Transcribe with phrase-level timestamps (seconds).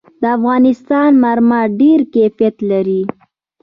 [0.21, 3.01] د افغانستان مرمر ډېر کیفیت لري.